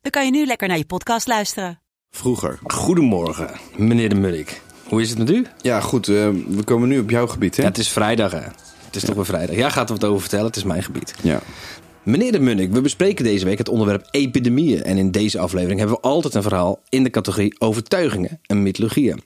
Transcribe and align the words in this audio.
dan 0.00 0.10
kan 0.10 0.24
je 0.24 0.30
nu 0.30 0.46
lekker 0.46 0.68
naar 0.68 0.76
je 0.78 0.84
podcast 0.84 1.26
luisteren. 1.26 1.80
Vroeger. 2.10 2.58
Goedemorgen, 2.62 3.50
meneer 3.76 4.08
de 4.08 4.14
Munnik. 4.14 4.60
Hoe 4.88 5.00
is 5.00 5.08
het 5.10 5.18
met 5.18 5.30
u? 5.30 5.46
Ja, 5.62 5.80
goed. 5.80 6.08
eh, 6.08 6.28
we 6.48 6.64
komen 6.64 6.88
nu 6.88 6.98
op 6.98 7.10
jouw 7.10 7.26
gebied, 7.26 7.56
hè? 7.56 7.62
Ja, 7.62 7.68
het 7.68 7.78
is 7.78 7.88
vrijdag, 7.88 8.32
hè? 8.32 8.40
Het 8.86 8.96
is 8.96 9.04
toch 9.04 9.14
weer 9.14 9.24
vrijdag. 9.24 9.56
Ja, 9.56 9.70
gaat 9.70 9.88
er 9.90 9.94
wat 9.94 10.04
over 10.08 10.20
vertellen. 10.20 10.46
Het 10.46 10.56
is 10.56 10.62
mijn 10.64 10.82
gebied. 10.82 11.14
Ja. 11.22 11.40
Meneer 12.02 12.32
de 12.32 12.40
Munnik, 12.40 12.72
we 12.72 12.80
bespreken 12.80 13.24
deze 13.24 13.44
week 13.44 13.58
het 13.58 13.68
onderwerp 13.68 14.08
epidemieën. 14.10 14.82
En 14.82 14.96
in 14.98 15.10
deze 15.10 15.38
aflevering 15.38 15.78
hebben 15.78 15.96
we 15.96 16.02
altijd 16.02 16.34
een 16.34 16.42
verhaal 16.42 16.80
in 16.88 17.02
de 17.02 17.10
categorie 17.10 17.60
overtuigingen 17.60 18.40
en 18.46 18.62
mythologieën. 18.62 19.22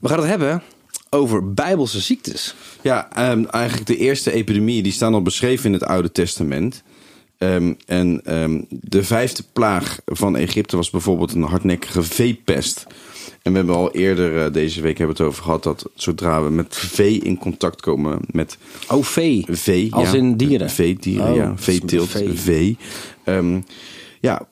We 0.00 0.08
gaan 0.08 0.18
het 0.18 0.26
hebben 0.28 0.62
over 1.10 1.54
bijbelse 1.54 2.00
ziektes. 2.00 2.54
Ja, 2.82 3.08
ehm, 3.12 3.44
eigenlijk 3.44 3.86
de 3.86 3.96
eerste 3.96 4.32
epidemieën 4.32 4.82
die 4.82 4.92
staan 4.92 5.14
al 5.14 5.22
beschreven 5.22 5.66
in 5.66 5.72
het 5.72 5.84
Oude 5.84 6.12
Testament. 6.12 6.82
Ehm, 7.40 7.72
en 7.86 8.20
ehm, 8.24 8.60
de 8.68 9.04
vijfde 9.04 9.42
plaag 9.52 9.98
van 10.04 10.36
Egypte 10.36 10.76
was 10.76 10.90
bijvoorbeeld 10.90 11.32
een 11.32 11.42
hardnekkige 11.42 12.02
veepest. 12.02 12.86
En 13.42 13.50
we 13.52 13.58
hebben 13.58 13.76
al 13.76 13.92
eerder 13.92 14.44
eh, 14.44 14.52
deze 14.52 14.80
week 14.82 14.98
hebben 14.98 15.16
het 15.16 15.26
over 15.26 15.42
gehad 15.42 15.62
dat 15.62 15.90
zodra 15.94 16.42
we 16.42 16.50
met 16.50 16.76
vee 16.76 17.18
in 17.18 17.38
contact 17.38 17.80
komen 17.80 18.18
met 18.30 18.58
Oh, 18.90 19.02
vee. 19.04 19.44
vee, 19.48 19.94
Als 19.94 20.10
ja, 20.10 20.16
in 20.16 20.36
dieren? 20.36 20.70
veedieren, 20.70 21.30
Oh, 21.30 21.36
ja, 21.36 21.52
veeteelt, 21.56 22.08
vee. 22.08 22.32
vee. 22.32 22.76
Ehm, 23.24 23.60
ja, 24.20 24.48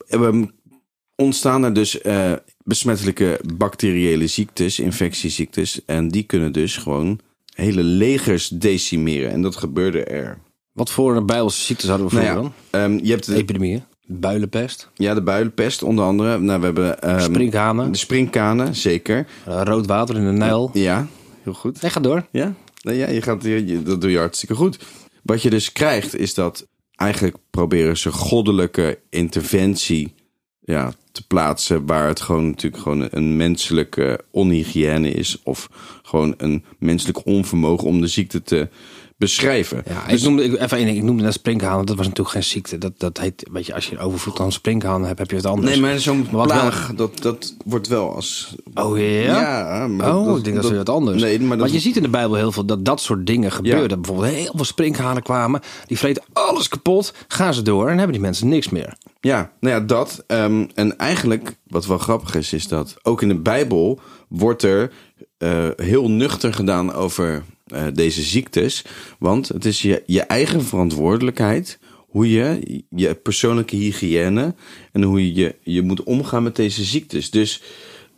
ontstaan 1.17 1.65
er 1.65 1.73
dus 1.73 2.01
eh, 2.01 2.33
besmettelijke 2.65 3.41
bacteriële 3.55 4.27
ziektes, 4.27 4.79
infectieziektes. 4.79 5.81
En 5.85 6.09
die 6.09 6.23
kunnen 6.23 6.53
dus 6.53 6.77
gewoon 6.77 7.21
hele 7.55 7.83
legers 7.83 8.49
decimeren. 8.49 9.31
En 9.31 9.43
dat 9.43 9.57
gebeurde 9.57 10.05
er. 10.05 10.39
Wat 10.79 10.91
voor 10.91 11.25
bijbelse 11.25 11.65
ziektes 11.65 11.89
hadden 11.89 12.09
we 12.09 12.15
Nou 12.15 12.27
vroeger 12.27 12.51
ja, 12.51 12.53
dan? 12.71 12.93
ehm, 12.97 13.05
je 13.05 13.11
hebt 13.11 13.27
de, 13.27 13.35
Epidemieën. 13.35 13.83
Builenpest. 14.07 14.89
ja, 14.95 15.15
de 15.15 15.23
builenpest 15.23 15.83
onder 15.83 16.05
andere. 16.05 16.39
Nou, 16.39 16.59
we 16.59 16.65
hebben 16.65 17.01
ehm, 17.03 17.21
Sprinkhanen. 17.21 17.93
de 17.93 17.99
sprinkhanen, 17.99 18.75
zeker. 18.75 19.27
eh, 19.47 19.61
rood 19.65 19.87
water 19.87 20.17
in 20.17 20.25
de 20.25 20.33
Nijl. 20.33 20.71
Ja, 20.73 21.07
heel 21.43 21.53
goed. 21.55 21.83
Nee, 21.83 21.91
ga 21.91 22.01
door. 22.01 22.27
Ja, 22.31 22.55
nou 22.83 22.97
ja 22.97 23.09
je 23.09 23.23
gaat, 23.23 23.43
je, 23.43 23.67
je- 23.67 23.83
dat 23.83 24.01
doe 24.01 24.11
je 24.11 24.19
hartstikke 24.19 24.55
goed. 24.55 24.79
Wat 25.23 25.43
je 25.43 25.51
dus 25.51 25.73
krijgt 25.73 26.17
is 26.17 26.35
dat 26.35 26.67
eigenlijk 26.97 27.37
proberen 27.51 27.97
ze 27.97 28.13
goddelijke 28.13 28.99
interventie 29.11 30.15
ja, 30.61 30.93
te 31.19 31.27
plaatsen 31.27 31.87
waar 31.87 32.07
het 32.09 32.21
gewoon 32.21 32.47
natuurlijk 32.47 32.83
gewoon 32.83 33.09
een 33.11 33.37
menselijke 33.37 34.21
onhygiëne 34.31 35.11
is 35.11 35.41
of 35.45 35.69
gewoon 36.03 36.35
een 36.37 36.65
menselijk 36.79 37.27
onvermogen 37.27 37.87
om 37.87 38.01
de 38.01 38.07
ziekte 38.07 38.43
te 38.43 38.69
beschrijven. 39.17 39.83
Ja, 39.87 40.07
Dus- 40.09 40.21
ik 40.23 40.29
noemde, 40.29 40.45
ik, 40.45 40.61
even 40.61 40.79
één 40.79 40.89
ik 40.89 41.03
noemde 41.03 41.23
net 41.23 41.33
sprinkhanen. 41.33 41.87
Dat 41.87 41.97
was 41.97 42.07
natuurlijk 42.07 42.35
geen 42.35 42.45
ziekte. 42.45 42.79
Dat, 42.79 42.93
dat 42.97 43.19
heet, 43.19 43.49
weet 43.53 43.67
je, 43.67 43.75
als 43.75 43.87
je 43.89 43.99
overvloed 43.99 44.41
aan 44.41 44.53
sprinkhanen 44.53 45.07
hebt, 45.07 45.19
heb 45.19 45.31
je 45.31 45.37
het 45.37 45.47
anders. 45.47 45.71
nee, 45.71 45.81
maar 45.81 45.99
zo'n 45.99 46.27
wat 46.31 46.53
wel- 46.53 46.61
plaag, 46.61 46.93
dat, 46.97 47.23
dat 47.23 47.55
wordt 47.65 47.89
wel 47.89 48.15
als... 48.15 48.55
Oh 48.75 48.99
ja? 48.99 49.05
Ja, 49.41 49.87
maar 49.87 50.17
oh, 50.17 50.27
dat- 50.27 50.37
ik 50.39 50.45
denk 50.45 50.57
dat 50.57 50.65
is 50.65 50.71
weer 50.71 50.79
wat 50.85 50.89
anders. 50.89 51.23
Nee, 51.23 51.41
maar 51.41 51.49
dat, 51.49 51.59
Want 51.59 51.73
je 51.73 51.81
ziet 51.81 51.97
in 51.97 52.03
de 52.03 52.09
Bijbel 52.09 52.37
heel 52.37 52.53
veel 52.53 52.65
dat 52.65 52.85
dat 52.85 53.01
soort 53.01 53.27
dingen 53.27 53.53
gebeuren. 53.53 54.01
Bijvoorbeeld 54.01 54.35
heel 54.35 54.53
veel 54.55 54.65
sprinkhanen 54.65 55.23
kwamen. 55.23 55.61
Die 55.87 55.99
vreten 55.99 56.23
alles 56.33 56.69
kapot. 56.69 57.15
Gaan 57.29 57.55
ze 57.55 57.63
door 57.63 57.89
en 57.89 57.95
hebben 57.97 58.13
die 58.13 58.23
mensen 58.23 58.49
niks 58.49 58.69
meer. 58.69 58.97
Ja, 59.21 59.51
nou 59.61 59.75
ja, 59.75 59.81
dat. 59.81 60.25
Ehm, 60.27 60.67
en 60.75 60.99
eigenlijk, 61.09 61.57
wat 61.67 61.87
wel 61.87 61.99
grappig 61.99 62.35
is, 62.35 62.53
is 62.53 62.69
dat 62.69 62.97
ook 63.03 63.23
in 63.23 63.29
de 63.29 63.39
Bijbel 63.39 64.01
wordt 64.29 64.63
er 64.63 64.93
eh, 65.39 65.69
heel 65.77 66.11
nuchter 66.11 66.55
gedaan 66.55 66.93
over 66.93 67.45
eh, 67.67 67.87
deze 67.95 68.23
ziektes. 68.23 68.85
Want 69.19 69.49
het 69.49 69.65
is 69.65 69.83
je, 69.83 70.03
je 70.07 70.23
eigen 70.23 70.63
verantwoordelijkheid 70.65 71.79
hoe 72.09 72.31
je 72.31 72.83
je 72.91 73.15
persoonlijke 73.15 73.77
hygiëne 73.77 74.55
en 74.93 75.03
hoe 75.03 75.35
je, 75.35 75.35
je 75.35 75.57
je 75.63 75.83
moet 75.83 76.03
omgaan 76.03 76.43
met 76.43 76.57
deze 76.57 76.85
ziektes. 76.85 77.31
Dus 77.31 77.63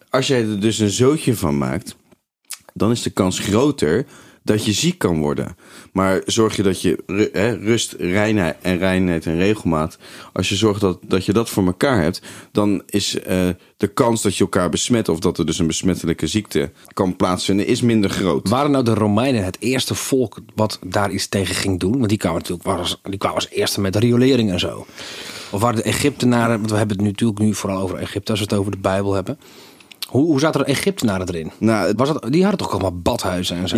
als 0.09 0.27
jij 0.27 0.41
er 0.41 0.61
dus 0.61 0.79
een 0.79 0.91
zootje 0.91 1.37
van 1.37 1.59
maakt, 1.59 1.97
dan 2.75 2.91
is 2.91 3.03
de 3.03 3.11
kans 3.11 3.39
groter 3.39 4.07
dat 4.43 4.65
je 4.65 4.73
ziek 4.73 4.99
kan 4.99 5.21
worden. 5.21 5.57
Maar 5.93 6.23
zorg 6.27 6.57
je 6.57 6.63
dat 6.63 6.83
je 6.83 7.59
rust, 7.63 7.93
reinheid 7.99 8.57
en 8.63 8.79
reinheid 8.79 9.27
en 9.27 9.37
regelmaat, 9.37 9.99
als 10.33 10.49
je 10.49 10.57
zorgt 10.57 10.81
dat, 10.81 10.99
dat 11.03 11.25
je 11.25 11.33
dat 11.33 11.51
voor 11.51 11.67
elkaar 11.67 12.03
hebt, 12.03 12.23
dan 12.53 12.83
is 12.87 13.19
eh, 13.19 13.49
de 13.77 13.89
kans 13.89 14.23
dat 14.23 14.37
je 14.37 14.45
elkaar 14.45 14.69
besmet 14.69 15.09
of 15.09 15.19
dat 15.19 15.39
er 15.39 15.47
dus 15.47 15.59
een 15.59 15.67
besmettelijke 15.67 16.27
ziekte 16.27 16.71
kan 16.93 17.17
plaatsvinden, 17.17 17.67
is 17.67 17.83
minder 17.83 18.11
groot. 18.11 18.49
Waren 18.49 18.71
nou 18.71 18.85
de 18.85 18.95
Romeinen 18.95 19.45
het 19.45 19.57
eerste 19.61 19.95
volk 19.95 20.39
wat 20.55 20.79
daar 20.87 21.11
iets 21.11 21.29
tegen 21.29 21.55
ging 21.55 21.81
doen? 21.81 21.97
Want 21.97 22.09
die 22.09 22.19
kwamen 22.19 22.41
natuurlijk 22.41 22.69
als, 22.69 23.01
die 23.03 23.19
kwamen 23.19 23.37
als 23.37 23.49
eerste 23.51 23.81
met 23.81 23.97
riolering 23.97 24.51
en 24.51 24.61
zo. 24.61 24.87
Of 25.51 25.61
waren 25.61 25.77
de 25.77 25.83
Egyptenaren, 25.83 26.59
want 26.59 26.71
we 26.71 26.77
hebben 26.77 26.97
het 26.97 27.05
nu 27.05 27.11
natuurlijk 27.11 27.39
nu 27.39 27.55
vooral 27.55 27.83
over 27.83 27.99
Egypte 27.99 28.31
als 28.31 28.41
we 28.41 28.47
het 28.49 28.59
over 28.59 28.73
de 28.73 28.79
Bijbel 28.79 29.15
hebben. 29.15 29.39
Hoe, 30.11 30.25
hoe 30.25 30.41
zaten 30.41 30.61
er 30.61 30.67
Egyptenaren 30.67 31.29
erin? 31.29 31.51
Nou, 31.59 31.87
het- 31.87 31.99
Was 31.99 32.09
dat, 32.13 32.27
die 32.33 32.41
hadden 32.43 32.59
toch 32.61 32.71
allemaal 32.71 32.99
badhuizen 32.99 33.57
en 33.57 33.69
zo? 33.69 33.77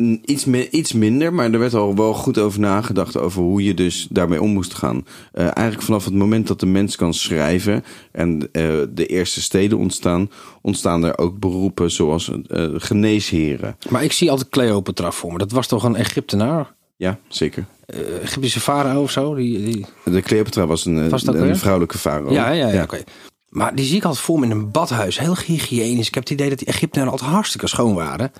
N- 0.00 0.20
Iets, 0.24 0.44
mi- 0.44 0.68
iets 0.70 0.92
minder, 0.92 1.34
maar 1.34 1.50
er 1.52 1.58
werd 1.58 1.74
al 1.74 1.94
wel 1.96 2.14
goed 2.14 2.38
over 2.38 2.60
nagedacht 2.60 3.16
over 3.16 3.42
hoe 3.42 3.64
je 3.64 3.74
dus 3.74 4.06
daarmee 4.10 4.42
om 4.42 4.50
moest 4.50 4.74
gaan. 4.74 5.06
Eh, 5.32 5.44
eigenlijk 5.44 5.82
vanaf 5.82 6.04
het 6.04 6.14
moment 6.14 6.46
dat 6.46 6.60
de 6.60 6.66
mens 6.66 6.96
kan 6.96 7.14
schrijven 7.14 7.84
en 8.12 8.48
eh, 8.52 8.62
de 8.90 9.06
eerste 9.06 9.42
steden 9.42 9.78
ontstaan, 9.78 10.30
ontstaan 10.62 11.04
er 11.04 11.18
ook 11.18 11.38
beroepen 11.38 11.90
zoals 11.90 12.30
eh, 12.46 12.64
geneesheren. 12.74 13.76
Maar 13.88 14.04
ik 14.04 14.12
zie 14.12 14.30
altijd 14.30 14.48
Cleopatra 14.48 15.10
voor 15.10 15.32
me. 15.32 15.38
Dat 15.38 15.52
was 15.52 15.66
toch 15.66 15.84
een 15.84 15.96
Egyptenaar? 15.96 16.74
Ja, 16.96 17.18
zeker. 17.28 17.64
Eh, 17.86 17.98
Egyptische 18.22 18.60
farao 18.60 19.02
of 19.02 19.10
zo? 19.10 19.34
Die, 19.34 19.64
die... 19.64 19.86
De 20.04 20.20
Cleopatra 20.20 20.66
was 20.66 20.84
een, 20.86 20.98
eh, 21.04 21.08
Was 21.10 21.26
een 21.26 21.40
weer? 21.40 21.56
vrouwelijke 21.56 21.98
farao. 21.98 22.32
Ja, 22.32 22.50
ja, 22.50 22.68
ja. 22.68 22.82
oké. 22.82 23.02
Maar 23.50 23.74
die 23.74 23.84
zie 23.84 23.96
ik 23.96 24.04
altijd 24.04 24.24
voor 24.24 24.38
me 24.38 24.44
in 24.44 24.50
een 24.50 24.70
badhuis. 24.70 25.18
Heel 25.18 25.36
hygiënisch. 25.46 26.06
Ik 26.08 26.14
heb 26.14 26.22
het 26.22 26.32
idee 26.32 26.48
dat 26.48 26.58
die 26.58 26.66
Egyptenaren 26.68 27.12
altijd 27.12 27.30
hartstikke 27.30 27.66
schoon 27.66 27.94
waren. 27.94 28.32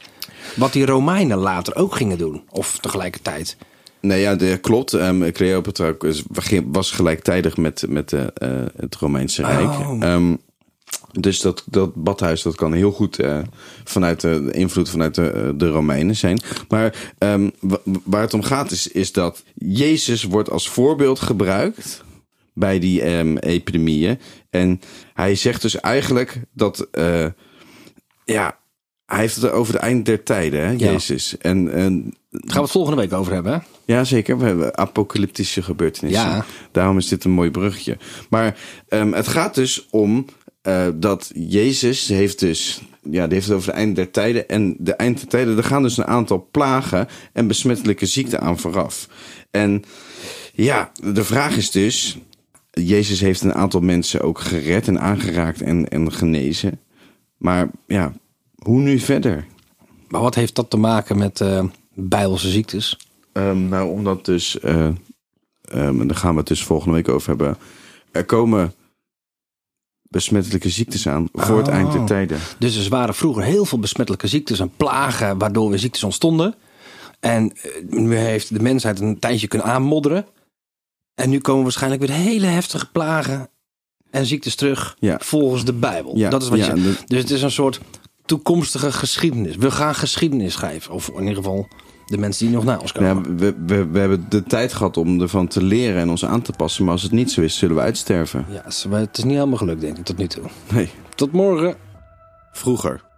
Wat 0.57 0.73
die 0.73 0.87
Romeinen 0.87 1.39
later 1.39 1.77
ook 1.77 1.95
gingen 1.95 2.19
doen. 2.19 2.43
Of 2.51 2.79
tegelijkertijd. 2.81 3.57
Nee, 4.01 4.21
ja, 4.21 4.35
de, 4.35 4.59
klopt. 4.61 4.93
Ehm, 4.93 5.31
Cleopatra 5.33 5.95
was- 6.67 6.91
gelijktijdig 6.91 7.57
met, 7.57 7.85
met 7.89 8.13
eh, 8.13 8.23
eh, 8.35 8.67
het 8.77 8.95
Romeinse 8.97 9.43
Rijk. 9.43 9.69
Oh. 9.69 9.97
Ehm, 10.05 10.37
dus 11.13 11.41
dat, 11.41 11.63
dat 11.67 11.95
badhuis 11.95 12.43
dat 12.43 12.55
kan 12.55 12.73
heel 12.73 12.93
goed 12.93 13.19
eh, 13.19 13.39
vanuit 13.85 14.21
de, 14.21 14.49
invloed 14.53 14.91
vanuit 14.91 15.15
de, 15.15 15.55
de 15.57 15.69
Romeinen 15.69 16.17
zijn. 16.17 16.41
Maar 16.69 17.13
ehm, 17.19 17.51
wa- 17.61 17.81
waar 18.05 18.21
het 18.23 18.35
om 18.35 18.43
gaat 18.43 18.71
is, 18.71 18.87
is 18.89 19.13
dat 19.13 19.43
Jezus 19.55 20.23
wordt 20.25 20.51
als 20.51 20.69
voorbeeld 20.69 21.21
gebruikt 21.21 22.05
bij 22.61 22.79
die 22.79 23.03
ehm, 23.03 23.37
epidemieën. 23.37 24.19
En 24.51 24.81
hij 25.15 25.35
zegt 25.35 25.63
dus 25.63 25.81
eigenlijk 25.81 26.41
dat... 26.53 26.89
eh, 26.91 27.27
ja, 28.25 28.59
hij 29.07 29.19
heeft 29.21 29.37
het 29.37 29.51
over 29.51 29.75
het 29.75 29.83
eind 29.83 30.07
der 30.07 30.23
tijden, 30.23 30.61
hè, 30.61 30.71
Ja. 30.71 30.77
Jezus. 30.77 31.39
En, 31.39 31.73
en 31.73 32.03
Daar 32.31 32.41
gaan 32.45 32.55
we 32.57 32.61
het 32.61 32.71
volgende 32.71 33.01
week 33.01 33.13
over 33.13 33.33
hebben. 33.33 33.53
Hè? 33.53 33.59
ja, 33.95 34.05
zeker. 34.05 34.39
We 34.39 34.45
hebben 34.45 34.79
apocalyptische 34.79 35.63
gebeurtenissen. 35.63 36.29
Ja. 36.29 36.45
Daarom 36.73 36.99
is 36.99 37.09
dit 37.09 37.25
een 37.25 37.31
mooi 37.31 37.51
bruggetje. 37.51 37.99
Maar 38.31 38.57
ehm, 38.89 39.13
het 39.13 39.29
gaat 39.29 39.55
dus 39.55 39.87
om 39.91 40.25
eh, 40.63 40.87
dat 40.95 41.31
Jezus 41.35 42.09
heeft 42.09 42.39
dus... 42.39 42.81
Ja, 43.11 43.25
die 43.25 43.35
heeft 43.35 43.47
het 43.47 43.57
over 43.57 43.69
het 43.69 43.77
eind 43.77 43.97
der 43.97 44.11
tijden. 44.11 44.49
En 44.49 44.77
de 44.79 44.95
eind 44.95 45.19
der 45.19 45.29
tijden, 45.29 45.57
er 45.57 45.65
gaan 45.65 45.83
dus 45.83 45.97
een 45.97 46.07
aantal 46.07 46.49
plagen 46.51 47.09
en 47.33 47.47
besmettelijke 47.47 48.07
ziekten 48.07 48.41
aan 48.41 48.59
vooraf. 48.59 49.09
En 49.51 49.85
ja, 50.53 50.93
de 51.15 51.25
vraag 51.25 51.57
is 51.57 51.71
dus... 51.71 52.19
Jezus 52.87 53.21
heeft 53.21 53.41
een 53.41 53.55
aantal 53.55 53.81
mensen 53.81 54.21
ook 54.21 54.41
gered 54.41 54.89
en 54.89 55.01
aangeraakt 55.01 55.63
en, 55.63 55.89
en 55.89 56.13
genezen. 56.13 56.81
Maar 57.37 57.71
ja, 57.87 58.13
hoe 58.63 58.81
nu 58.81 58.99
verder? 58.99 59.47
Maar 60.09 60.21
wat 60.21 60.35
heeft 60.35 60.55
dat 60.55 60.71
te 60.71 60.77
maken 60.77 61.19
met 61.19 61.41
eh 61.41 61.65
bijbelse 61.95 62.49
ziektes? 62.51 62.99
Ehm, 63.33 63.69
nou, 63.69 63.91
omdat 63.91 64.25
dus, 64.25 64.61
eh, 64.61 64.89
ehm, 65.63 66.01
en 66.01 66.07
daar 66.07 66.17
gaan 66.17 66.33
we 66.33 66.39
het 66.39 66.49
dus 66.49 66.65
volgende 66.65 66.95
week 66.95 67.09
over 67.09 67.29
hebben. 67.29 67.57
Er 68.13 68.25
komen 68.25 68.75
besmettelijke 70.03 70.69
ziektes 70.69 71.09
aan 71.09 71.29
voor 71.33 71.59
het 71.59 71.69
Oh. 71.69 71.75
eind 71.75 71.93
der 71.93 72.05
tijden. 72.05 72.39
Dus 72.59 72.85
er 72.85 72.91
waren 72.91 73.15
vroeger 73.15 73.43
heel 73.43 73.65
veel 73.65 73.79
besmettelijke 73.79 74.27
ziektes 74.27 74.61
en 74.61 74.73
plagen 74.77 75.39
waardoor 75.39 75.69
weer 75.71 75.79
ziektes 75.79 76.05
ontstonden. 76.05 76.55
En 77.21 77.53
eh, 77.53 77.71
nu 77.89 78.17
heeft 78.17 78.55
de 78.55 78.63
mensheid 78.63 79.01
een 79.01 79.19
tijdje 79.19 79.49
kunnen 79.49 79.67
aanmodderen. 79.69 80.27
En 81.21 81.31
nu 81.31 81.39
komen 81.41 81.63
waarschijnlijk 81.63 82.03
weer 82.07 82.17
hele 82.17 82.47
heftige 82.47 82.91
plagen 82.91 83.49
en 84.11 84.27
ziektes 84.27 84.55
terug 84.55 84.97
Ja. 84.99 85.17
volgens 85.23 85.65
de 85.65 85.73
Bijbel. 85.73 86.17
Ja, 86.17 86.31
Dat 86.31 86.43
is 86.43 86.49
wat 86.49 86.59
ja, 86.59 86.75
je. 86.75 86.95
Dus 87.07 87.19
het 87.21 87.31
is 87.31 87.43
een 87.43 87.51
soort 87.51 87.81
toekomstige 88.25 88.93
geschiedenis. 88.93 89.57
We 89.57 89.71
gaan 89.71 89.95
geschiedenis 89.95 90.53
schrijven. 90.53 90.95
Of 90.95 91.09
in 91.09 91.19
ieder 91.21 91.35
geval 91.35 91.69
de 92.07 92.19
mensen 92.19 92.47
die 92.47 92.55
nog 92.55 92.65
na 92.65 92.79
ons 92.79 92.93
komen. 92.93 93.09
Ja, 93.25 93.35
we, 93.37 93.55
we, 93.67 93.87
we 93.87 93.99
hebben 93.99 94.27
de 94.29 94.43
tijd 94.43 94.73
gehad 94.73 94.97
om 94.97 95.21
ervan 95.21 95.47
te 95.49 95.63
leren 95.63 96.01
en 96.01 96.11
ons 96.11 96.25
aan 96.25 96.43
te 96.43 96.53
passen. 96.53 96.85
Maar 96.85 96.93
als 96.93 97.03
het 97.03 97.13
niet 97.13 97.31
zo 97.31 97.41
is, 97.41 97.59
zullen 97.59 97.77
we 97.77 97.83
uitsterven. 97.83 98.47
Ja, 98.49 98.55
het 98.65 98.67
is- 98.73 98.87
het 98.91 99.19
is 99.19 99.25
niet 99.25 99.35
helemaal 99.35 99.59
gelukt, 99.59 99.81
denk 99.81 99.99
ik, 99.99 100.05
tot 100.05 100.17
nu 100.19 100.27
toe. 100.27 100.45
Nee, 100.73 100.91
Tot 101.15 101.33
morgen. 101.33 101.75
vroeger. 102.53 103.09